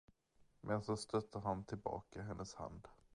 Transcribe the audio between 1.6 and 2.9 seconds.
tillbaka hennes hand.